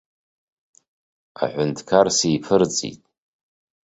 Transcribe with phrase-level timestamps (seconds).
[1.43, 3.01] Аҳәынҭқар сиԥырҵит.